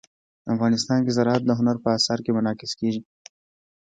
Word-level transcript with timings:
افغانستان 0.53 0.99
کې 1.05 1.15
زراعت 1.17 1.41
د 1.45 1.51
هنر 1.59 1.77
په 1.83 1.89
اثار 1.97 2.19
کې 2.25 2.31
منعکس 2.37 2.71
کېږي. 2.79 3.01